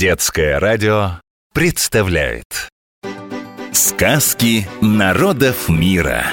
Детское 0.00 0.58
радио 0.58 1.20
представляет. 1.52 2.70
Сказки 3.70 4.66
народов 4.80 5.68
мира. 5.68 6.24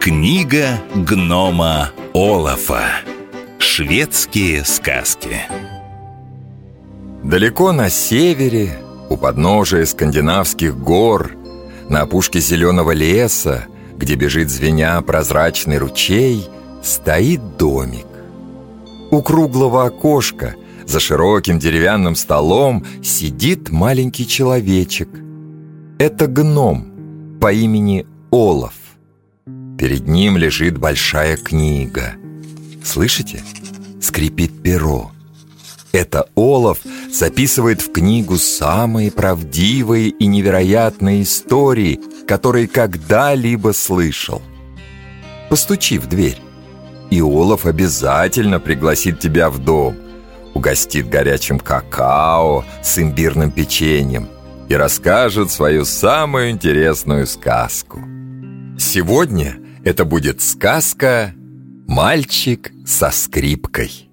Книга 0.00 0.80
гнома 0.94 1.90
Олафа. 2.14 2.84
Шведские 3.58 4.64
сказки. 4.64 5.36
Далеко 7.22 7.72
на 7.72 7.90
севере, 7.90 8.78
у 9.10 9.18
подножия 9.18 9.84
скандинавских 9.84 10.74
гор, 10.74 11.32
на 11.90 12.00
опушке 12.00 12.40
зеленого 12.40 12.92
леса, 12.92 13.66
где 13.98 14.14
бежит 14.14 14.48
звеня 14.48 14.98
прозрачный 15.02 15.76
ручей, 15.76 16.48
стоит 16.82 17.58
домик. 17.58 18.06
У 19.10 19.20
круглого 19.20 19.84
окошка 19.84 20.54
за 20.86 21.00
широким 21.00 21.58
деревянным 21.58 22.14
столом 22.14 22.84
сидит 23.02 23.70
маленький 23.70 24.26
человечек. 24.26 25.08
Это 25.98 26.26
гном 26.26 27.38
по 27.40 27.52
имени 27.52 28.06
Олаф. 28.30 28.74
Перед 29.78 30.06
ним 30.06 30.36
лежит 30.36 30.78
большая 30.78 31.36
книга. 31.36 32.14
Слышите? 32.84 33.42
Скрипит 34.00 34.62
перо. 34.62 35.12
Это 35.92 36.26
Олаф 36.34 36.78
записывает 37.12 37.82
в 37.82 37.92
книгу 37.92 38.38
самые 38.38 39.10
правдивые 39.10 40.08
и 40.08 40.26
невероятные 40.26 41.22
истории, 41.22 42.00
которые 42.26 42.66
когда-либо 42.66 43.72
слышал. 43.72 44.40
Постучи 45.50 45.98
в 45.98 46.06
дверь, 46.06 46.38
и 47.10 47.20
Олаф 47.20 47.66
обязательно 47.66 48.58
пригласит 48.58 49.20
тебя 49.20 49.50
в 49.50 49.58
дом, 49.58 49.96
угостит 50.54 51.08
горячим 51.08 51.58
какао 51.58 52.64
с 52.82 52.98
имбирным 52.98 53.50
печеньем 53.50 54.28
и 54.68 54.74
расскажет 54.74 55.50
свою 55.50 55.84
самую 55.84 56.50
интересную 56.50 57.26
сказку. 57.26 58.00
Сегодня 58.78 59.56
это 59.84 60.04
будет 60.04 60.40
сказка 60.40 61.32
«Мальчик 61.86 62.72
со 62.86 63.10
скрипкой». 63.10 64.08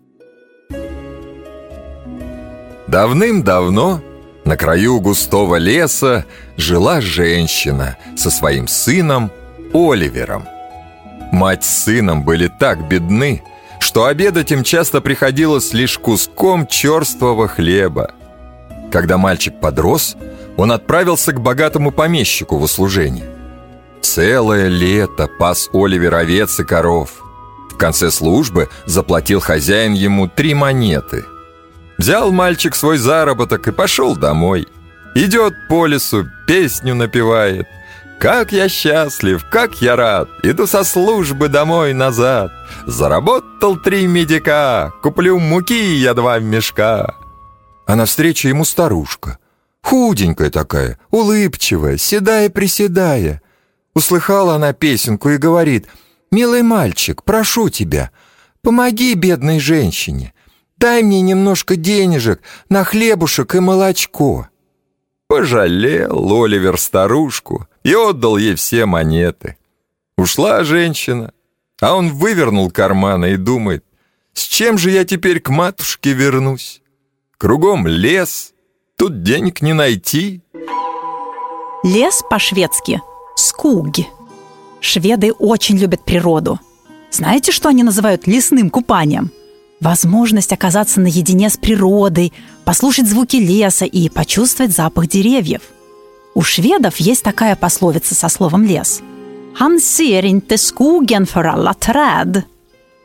Давным-давно 2.87 4.01
на 4.45 4.57
краю 4.57 4.99
густого 4.99 5.57
леса 5.57 6.25
жила 6.57 7.01
женщина 7.01 7.97
со 8.17 8.31
своим 8.31 8.67
сыном 8.67 9.31
Оливером. 9.73 10.45
Мать 11.31 11.63
с 11.63 11.83
сыном 11.83 12.23
были 12.23 12.47
так 12.47 12.87
бедны, 12.87 13.43
что 13.89 14.05
обедать 14.05 14.51
им 14.51 14.63
часто 14.63 15.01
приходилось 15.01 15.73
лишь 15.73 15.97
куском 15.97 16.67
черствого 16.67 17.47
хлеба. 17.47 18.11
Когда 18.91 19.17
мальчик 19.17 19.59
подрос, 19.59 20.15
он 20.57 20.71
отправился 20.71 21.33
к 21.33 21.41
богатому 21.41 21.91
помещику 21.91 22.57
в 22.57 22.63
услужение. 22.63 23.29
Целое 24.01 24.67
лето 24.67 25.27
пас 25.39 25.69
Оливер 25.73 26.13
овец 26.13 26.59
и 26.59 26.63
коров. 26.63 27.23
В 27.71 27.77
конце 27.77 28.11
службы 28.11 28.69
заплатил 28.85 29.39
хозяин 29.39 29.93
ему 29.93 30.27
три 30.27 30.53
монеты– 30.53 31.25
Взял 31.99 32.31
мальчик 32.31 32.75
свой 32.75 32.97
заработок 32.97 33.67
и 33.67 33.73
пошел 33.73 34.15
домой. 34.15 34.69
Идет 35.15 35.53
по 35.67 35.85
лесу, 35.85 36.25
песню 36.47 36.95
напевает. 36.95 37.67
Как 38.19 38.51
я 38.51 38.67
счастлив, 38.67 39.45
как 39.49 39.81
я 39.81 39.95
рад, 39.95 40.29
иду 40.43 40.67
со 40.67 40.83
службы 40.83 41.47
домой 41.47 41.93
назад. 41.93 42.51
Заработал 42.85 43.77
три 43.77 44.07
медика, 44.07 44.91
куплю 45.01 45.39
муки 45.39 45.95
я 45.95 46.13
два 46.13 46.37
мешка. 46.39 47.15
А 47.87 47.95
навстречу 47.95 48.49
ему 48.49 48.65
старушка, 48.65 49.39
худенькая 49.81 50.49
такая, 50.49 50.99
улыбчивая, 51.11 51.95
седая-приседая. 51.95 53.41
Услыхала 53.95 54.55
она 54.55 54.73
песенку 54.73 55.29
и 55.29 55.37
говорит, 55.37 55.87
«Милый 56.29 56.61
мальчик, 56.61 57.23
прошу 57.23 57.69
тебя, 57.69 58.11
помоги 58.61 59.13
бедной 59.13 59.61
женщине. 59.61 60.33
Дай 60.75 61.03
мне 61.03 61.21
немножко 61.21 61.77
денежек 61.77 62.41
на 62.67 62.83
хлебушек 62.83 63.55
и 63.55 63.61
молочко». 63.61 64.49
Пожалел 65.29 66.43
Оливер 66.43 66.77
старушку 66.77 67.68
и 67.83 67.93
отдал 67.93 68.37
ей 68.37 68.55
все 68.55 68.85
монеты. 68.85 69.57
Ушла 70.17 70.63
женщина, 70.63 71.31
а 71.79 71.95
он 71.95 72.09
вывернул 72.09 72.71
карманы 72.71 73.33
и 73.33 73.37
думает, 73.37 73.83
«С 74.33 74.43
чем 74.43 74.77
же 74.77 74.91
я 74.91 75.05
теперь 75.05 75.39
к 75.39 75.49
матушке 75.49 76.13
вернусь? 76.13 76.81
Кругом 77.37 77.87
лес, 77.87 78.53
тут 78.95 79.23
денег 79.23 79.61
не 79.61 79.73
найти». 79.73 80.41
Лес 81.83 82.23
по-шведски– 82.29 83.01
скуги. 83.35 84.07
Шведы 84.81 85.31
очень 85.31 85.77
любят 85.77 86.03
природу. 86.03 86.59
Знаете, 87.11 87.51
что 87.51 87.69
они 87.69 87.83
называют 87.83 88.27
лесным 88.27 88.69
купанием– 88.69 89.31
Возможность 89.81 90.51
оказаться 90.51 90.99
наедине 90.99 91.49
с 91.49 91.57
природой, 91.57 92.33
послушать 92.65 93.07
звуки 93.07 93.37
леса 93.37 93.85
и 93.85 94.09
почувствовать 94.09 94.75
запах 94.75 95.07
деревьев. 95.07 95.61
У 96.35 96.41
шведов 96.41 96.97
есть 96.97 97.23
такая 97.23 97.55
пословица 97.55 98.15
со 98.15 98.29
словом 98.29 98.63
«лес». 98.63 99.01
«Han 99.59 99.79
ser 99.79 100.23
inte 100.25 100.57
skogen 100.57 101.25
för 101.25 101.45
alla 101.45 101.73
träd», 101.73 102.43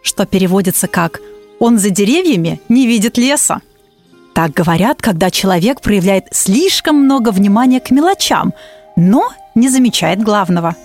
что 0.02 0.26
переводится 0.26 0.86
как 0.86 1.20
«он 1.58 1.78
за 1.78 1.90
деревьями 1.90 2.60
не 2.68 2.86
видит 2.86 3.18
леса». 3.18 3.60
Так 4.34 4.52
говорят, 4.52 5.00
когда 5.00 5.30
человек 5.30 5.80
проявляет 5.80 6.26
слишком 6.32 6.96
много 6.96 7.30
внимания 7.30 7.80
к 7.80 7.90
мелочам, 7.90 8.52
но 8.96 9.30
не 9.54 9.68
замечает 9.68 10.22
главного. 10.22 10.76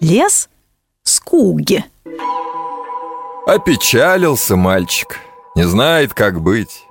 Лес– 0.00 0.48
скуги– 1.02 1.84
Опечалился 3.48 4.56
мальчик, 4.56 5.20
не 5.56 5.62
знает, 5.62 6.12
как 6.12 6.42
быть. 6.42 6.84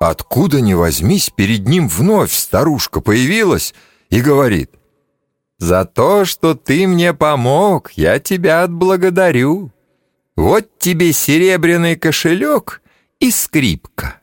Откуда 0.00 0.62
ни 0.62 0.72
возьмись, 0.72 1.28
перед 1.28 1.68
ним 1.68 1.88
вновь 1.88 2.32
старушка 2.32 3.02
появилась 3.02 3.74
и 4.10 4.20
говорит, 4.20 4.70
«За 5.58 5.84
то, 5.84 6.24
что 6.24 6.54
ты 6.54 6.86
мне 6.86 7.14
помог, 7.14 7.92
я 7.92 8.18
тебя 8.18 8.62
отблагодарю. 8.62 9.72
Вот 10.36 10.78
тебе 10.78 11.12
серебряный 11.12 11.96
кошелек 11.96 12.82
и 13.18 13.30
скрипка. 13.30 14.16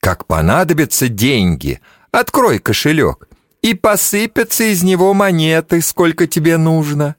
Как 0.00 0.26
понадобятся 0.26 1.08
деньги, 1.08 1.80
открой 2.12 2.58
кошелек, 2.58 3.28
и 3.62 3.72
посыпятся 3.72 4.64
из 4.64 4.82
него 4.82 5.14
монеты, 5.14 5.80
сколько 5.80 6.26
тебе 6.26 6.58
нужно. 6.58 7.16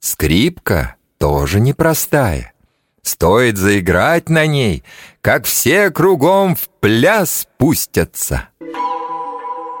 Скрипка 0.00 0.96
тоже 1.18 1.60
непростая. 1.60 2.54
Стоит 3.02 3.58
заиграть 3.58 4.30
на 4.30 4.46
ней, 4.46 4.82
как 5.20 5.44
все 5.44 5.90
кругом 5.90 6.56
в 6.56 6.70
пляс 6.80 7.46
пустятся. 7.58 8.48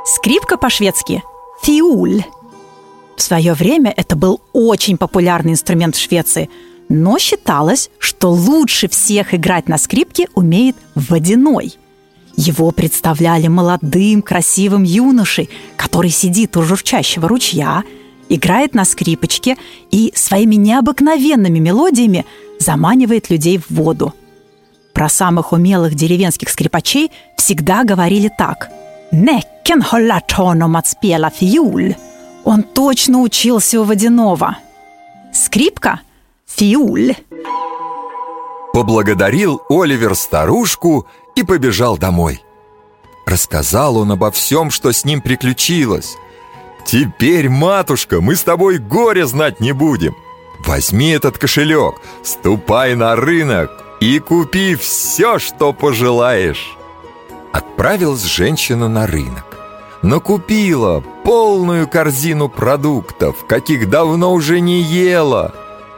Скрипка 0.04 0.58
по-шведски 0.58 1.22
«фиуль». 1.64 2.22
В 3.16 3.22
свое 3.22 3.54
время 3.54 3.92
это 3.96 4.16
был 4.16 4.40
очень 4.52 4.96
популярный 4.96 5.52
инструмент 5.52 5.96
в 5.96 6.00
Швеции, 6.00 6.48
но 6.88 7.18
считалось, 7.18 7.90
что 7.98 8.30
лучше 8.30 8.88
всех 8.88 9.34
играть 9.34 9.68
на 9.68 9.78
скрипке 9.78 10.28
умеет 10.34 10.76
водяной. 10.94 11.74
Его 12.36 12.70
представляли 12.70 13.48
молодым, 13.48 14.22
красивым 14.22 14.82
юношей, 14.82 15.48
который 15.76 16.10
сидит 16.10 16.56
у 16.56 16.62
журчащего 16.62 17.28
ручья, 17.28 17.84
играет 18.28 18.74
на 18.74 18.84
скрипочке 18.84 19.56
и 19.90 20.12
своими 20.14 20.54
необыкновенными 20.54 21.58
мелодиями– 21.58 22.24
заманивает 22.58 23.30
людей 23.30 23.58
в 23.58 23.70
воду. 23.70 24.14
Про 24.92 25.08
самых 25.08 25.52
умелых 25.52 25.94
деревенских 25.94 26.48
скрипачей 26.48 27.10
всегда 27.36 27.84
говорили 27.84 28.30
так. 28.36 28.70
«Näcken 29.12 29.82
har 29.82 30.00
lärt 30.00 30.32
honom 30.32 30.76
att 30.76 30.86
spela 30.86 31.30
fiol». 31.30 31.94
Он 32.44 32.62
точно 32.62 33.22
учился 33.22 33.80
у 33.80 33.84
водяного. 33.84 34.56
Скрипка– 35.32 36.00
фиуль. 36.46 37.14
Поблагодарил 38.72 39.62
Оливер 39.68 40.14
старушку 40.14 41.06
и 41.34 41.42
побежал 41.42 41.96
домой. 41.96 42.42
Рассказал 43.26 43.96
он 43.96 44.12
обо 44.12 44.30
всем, 44.30 44.70
что 44.70 44.92
с 44.92 45.04
ним 45.04 45.22
приключилось. 45.22 46.16
«Теперь, 46.84 47.48
матушка, 47.48 48.20
мы 48.20 48.36
с 48.36 48.42
тобой 48.42 48.76
горе 48.76 49.26
знать 49.26 49.58
не 49.58 49.72
будем. 49.72 50.14
Возьми 50.66 51.10
этот 51.10 51.38
кошелек, 51.38 51.94
ступай 52.22 52.94
на 52.94 53.16
рынок 53.16 53.70
и 54.00 54.18
купи 54.18 54.74
все, 54.74 55.38
что 55.38 55.72
пожелаешь. 55.72 56.76
Отправилась 57.54 58.24
женщина 58.24 58.88
на 58.88 59.06
рынок. 59.06 59.44
Но 60.02 60.20
купила 60.20 61.04
полную 61.22 61.86
корзину 61.86 62.48
продуктов, 62.48 63.46
каких 63.46 63.88
давно 63.88 64.32
уже 64.32 64.58
не 64.58 64.82
ела. 64.82 65.54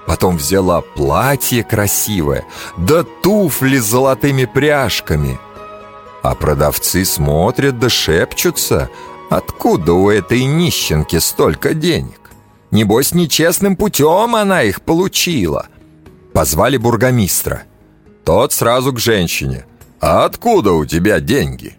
Потом 0.06 0.36
взяла 0.36 0.82
платье 0.82 1.64
красивое, 1.64 2.44
да 2.76 3.04
туфли 3.04 3.78
с 3.78 3.86
золотыми 3.86 4.44
пряжками. 4.44 5.40
А 6.22 6.34
продавцы 6.34 7.06
смотрят 7.06 7.78
да 7.78 7.88
шепчутся, 7.88 8.90
откуда 9.30 9.94
у 9.94 10.10
этой 10.10 10.44
нищенки 10.44 11.18
столько 11.18 11.72
денег. 11.72 12.20
Небось, 12.70 13.14
нечестным 13.14 13.76
путем 13.76 14.36
она 14.36 14.62
их 14.62 14.82
получила. 14.82 15.68
Позвали 16.34 16.76
бургомистра. 16.76 17.62
Тот 18.26 18.52
сразу 18.52 18.92
к 18.92 18.98
женщине. 18.98 19.64
«А 20.00 20.24
откуда 20.24 20.72
у 20.72 20.84
тебя 20.84 21.20
деньги?» 21.20 21.76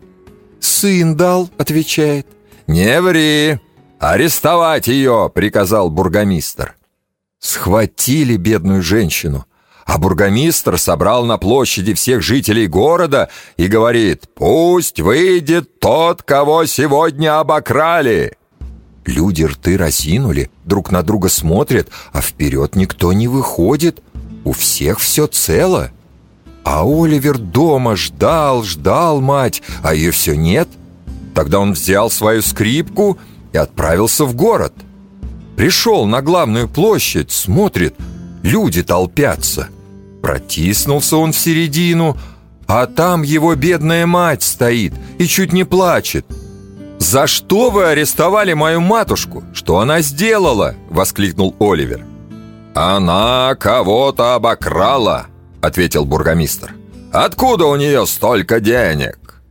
«Сын 0.60 1.16
дал»,— 1.16 1.50
отвечает. 1.58 2.28
«Не 2.68 3.02
ври! 3.02 3.60
Арестовать 4.00 4.88
ее!»— 4.88 5.32
приказал 5.34 5.90
бургомистр. 5.90 6.76
Схватили 7.40 8.36
бедную 8.38 8.82
женщину— 8.82 9.46
а 9.88 9.98
бургомистр 9.98 10.78
собрал 10.78 11.26
на 11.26 11.38
площади 11.38 11.94
всех 11.94 12.22
жителей 12.22 12.68
города 12.68 13.30
и 13.56 13.68
говорит 13.68 14.26
«Пусть 14.36 15.00
выйдет 15.00 15.80
тот, 15.80 16.24
кого 16.24 16.66
сегодня 16.66 17.40
обокрали!» 17.40 18.34
Люди 19.06 19.44
рты 19.44 19.78
разинули, 19.78 20.52
друг 20.66 20.92
на 20.92 21.04
друга 21.04 21.30
смотрят, 21.30 21.88
а 22.12 22.20
вперед 22.20 22.76
никто 22.76 23.14
не 23.14 23.30
выходит. 23.30 24.04
У 24.44 24.52
всех 24.52 25.00
все 25.00 25.26
цело. 25.28 25.92
А 26.68 26.84
Оливер 26.84 27.38
дома 27.38 27.96
ждал, 27.96 28.64
ждал 28.64 29.22
мать, 29.22 29.64
а 29.84 29.94
ее 29.94 30.12
все 30.12 30.36
нет. 30.36 30.68
Тогда 31.34 31.60
он 31.60 31.72
взял 31.72 32.10
свою 32.10 32.42
скрипку 32.42 33.18
и 33.54 33.58
отправился 33.58 34.26
в 34.26 34.36
город. 34.36 34.74
Пришел 35.56 36.06
на 36.06 36.22
главную 36.22 36.68
площадь, 36.68 37.32
смотрит, 37.32 37.96
люди 38.44 38.84
толпятся– 38.84 39.70
Протиснулся 40.28 41.16
он 41.16 41.32
в 41.32 41.38
середину, 41.38 42.18
а 42.68 42.86
там 42.86 43.22
его 43.22 43.56
бедная 43.56 44.06
мать 44.06 44.44
стоит 44.44 44.94
и 45.20 45.26
чуть 45.26 45.54
не 45.54 45.64
плачет. 45.64 46.26
«За 47.00 47.28
что 47.28 47.70
вы 47.70 47.86
арестовали 47.86 48.52
мою 48.52 48.82
матушку? 48.82 49.44
Что 49.54 49.80
она 49.80 50.02
сделала?»— 50.02 50.76
воскликнул 50.90 51.56
Оливер. 51.60 52.04
«Она 52.76 53.56
кого-то 53.58 54.36
обокрала»,— 54.36 55.28
ответил 55.68 56.06
бургомистр. 56.06 56.74
«Откуда 57.14 57.66
у 57.66 57.76
нее 57.76 58.06
столько 58.08 58.60
денег?» 58.60 59.42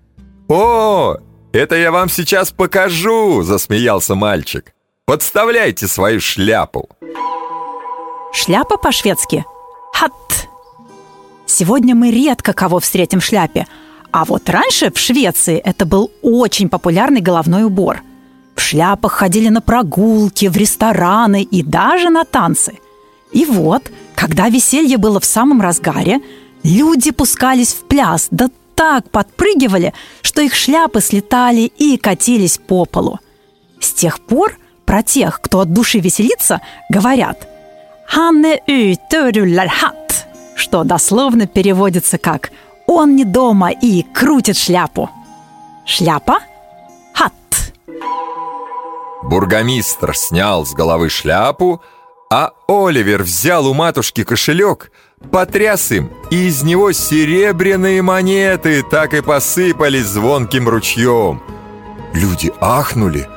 «О, 0.49 1.17
это 1.53 1.77
я 1.77 1.91
вам 1.91 2.09
сейчас 2.09 2.51
покажу!»— 2.51 3.43
засмеялся 3.45 4.15
мальчик. 4.15 4.75
«Подставляйте 5.07 5.87
свою 5.87 6.21
шляпу!» 6.21 6.89
Шляпа 8.33 8.77
по-шведски 8.77 9.45
«хат» 9.93 10.13
Сегодня 11.47 11.95
мы 11.95 12.11
редко 12.11 12.53
кого 12.53 12.81
встретим 12.81 13.21
в 13.21 13.25
шляпе, 13.25 13.67
а 14.11 14.25
вот 14.25 14.51
раньше 14.51 14.91
в 14.91 14.99
Швеции 14.99 15.57
это 15.57 15.87
был 15.87 16.11
очень 16.23 16.69
популярный 16.69 17.21
головной 17.21 17.65
убор. 17.65 18.03
В 18.55 18.61
шляпах 18.61 19.13
ходили 19.13 19.49
на 19.49 19.61
прогулки, 19.61 20.47
в 20.47 20.57
рестораны 20.57 21.43
и 21.43 21.63
даже 21.63 22.11
на 22.11 22.25
танцы. 22.25 22.79
И 23.33 23.45
вот, 23.45 23.91
когда 24.17 24.49
веселье 24.49 24.97
было 24.97 25.21
в 25.21 25.25
самом 25.25 25.61
разгаре, 25.61 26.21
люди 26.65 27.13
пускались 27.13 27.75
в 27.75 27.85
пляс, 27.85 28.29
да 28.31 28.49
так 28.75 29.09
подпрыгивали, 29.11 29.95
что 30.23 30.43
их 30.43 30.55
шляпы 30.55 31.01
слетали 31.01 31.71
и 31.79 31.97
катились 31.97 32.59
по 32.59 32.85
полу. 32.87 33.21
С 33.79 33.93
тех 33.93 34.21
пор 34.21 34.59
про 34.85 35.03
тех, 35.03 35.41
кто 35.41 35.61
от 35.61 35.73
души 35.73 35.99
веселится, 36.01 36.61
говорят 36.91 37.47
«Ханне 38.07 38.61
hatt» 38.67 40.13
что 40.57 40.85
дословно 40.85 41.47
переводится 41.47 42.19
как 42.19 42.51
«он 42.87 43.17
не 43.17 43.25
дома 43.25 43.71
и 43.71 44.03
крутит 44.03 44.57
шляпу». 44.57 45.11
Шляпа– 45.85 46.39
хат. 47.15 47.33
Бургомистр 49.23 50.17
снял 50.17 50.65
с 50.65 50.73
головы 50.73 51.11
шляпу, 51.11 51.83
а 52.31 52.53
Оливер 52.69 53.23
взял 53.23 53.67
у 53.67 53.75
матушки 53.75 54.25
кошелек, 54.25 54.91
потряс 55.31 55.93
им, 55.93 56.11
и 56.31 56.49
из 56.49 56.63
него 56.63 56.93
серебряные 56.93 58.03
монеты 58.03 58.83
так 58.91 59.15
и 59.15 59.21
посыпались 59.21 60.07
звонким 60.07 60.69
ручьем. 60.69 61.43
Люди 62.13 62.53
ахнули, 62.61 63.29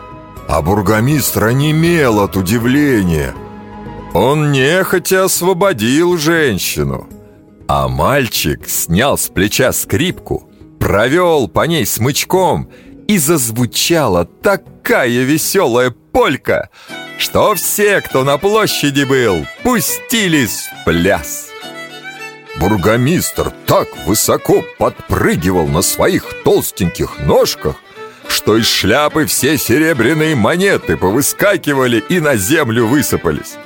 а 0.47 0.62
бургомистр 0.62 1.45
онемел 1.45 2.21
от 2.21 2.36
удивления– 2.36 3.33
он 4.13 4.51
нехотя 4.51 5.25
освободил 5.25 6.18
женщину, 6.18 7.07
а 7.68 7.88
мальчик 7.88 8.68
снял 8.68 9.18
с 9.18 9.30
плеча 9.30 9.71
скрипку, 9.71 10.50
провел 10.80 11.47
по 11.47 11.68
ней 11.68 11.86
смычком, 11.86 12.69
и 13.07 13.18
зазвучала 13.18 14.25
такая 14.25 15.24
веселая 15.24 15.91
полька, 15.91 16.69
что 17.19 17.54
все, 17.54 18.01
кто 18.01 18.24
на 18.24 18.38
площади 18.38 19.04
был, 19.04 19.45
пустились 19.62 20.69
в 20.69 20.86
пляс. 20.86 21.50
Бургомистр 22.57 23.51
так 23.66 23.88
высоко 24.06 24.63
подпрыгивал 24.77 25.68
на 25.68 25.81
своих 25.81 26.25
толстеньких 26.44 27.19
ножках, 27.19 27.75
что 28.27 28.57
из 28.57 28.68
шляпы 28.68 29.25
все 29.25 29.57
серебряные 29.57 30.36
монеты 30.36 30.95
повыскакивали 30.95 32.04
и 32.10 32.19
на 32.19 32.38
землю 32.38 32.88
высыпались. 32.88 33.57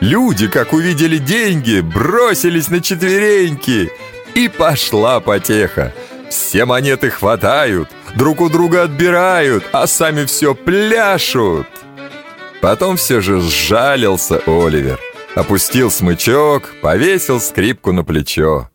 Люди, 0.00 0.48
как 0.48 0.72
увидели 0.72 1.18
деньги, 1.18 1.80
бросились 1.80 2.68
на 2.68 2.80
четвереньки. 2.80 3.90
И 4.34 4.48
пошла 4.48 5.20
потеха. 5.20 5.92
Все 6.30 6.64
монеты 6.64 7.10
хватают, 7.10 7.90
друг 8.14 8.40
у 8.40 8.48
друга 8.48 8.84
отбирают, 8.84 9.64
а 9.72 9.86
сами 9.86 10.24
все 10.24 10.54
пляшут. 10.54 11.66
Потом 12.62 12.96
все 12.96 13.20
же 13.20 13.40
сжалился 13.40 14.40
Оливер. 14.46 15.00
Опустил 15.34 15.90
смычок, 15.90 16.72
повесил 16.80 17.40
скрипку 17.40 17.92
на 17.92 18.04
плечо. 18.04 18.70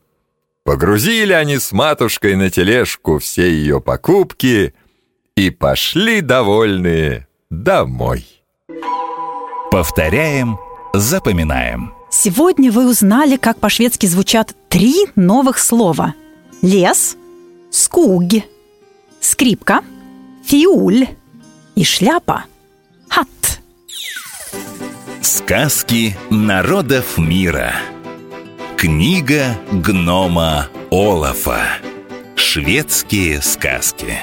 Погрузили 0.63 1.31
они 1.31 1.57
с 1.57 1.71
матушкой 1.71 2.35
на 2.35 2.49
тележку 2.49 3.19
все 3.19 3.49
ее 3.49 3.79
покупки 3.79 4.73
и 5.37 5.49
пошли 5.49 6.19
довольные 6.19 7.27
домой. 7.49 8.25
Повторяем 9.71 10.59
Запоминаем. 10.93 11.93
Сегодня 12.09 12.71
вы 12.71 12.89
узнали, 12.89 13.37
как 13.37 13.59
по-шведски 13.59 14.05
звучат 14.07 14.55
три 14.67 15.07
новых 15.15 15.59
слова. 15.59 16.15
Лес, 16.61 17.15
скуг, 17.69 18.23
скрипка, 19.21 19.81
фиуль 20.43 21.07
и 21.75 21.83
шляпа. 21.83 22.45
Сказки 25.37 26.17
народов 26.31 27.19
мира. 27.19 27.75
Книга 28.75 29.55
гнома 29.71 30.67
Олафа. 30.89 31.77
Шведские 32.35 33.43
сказки. 33.43 34.17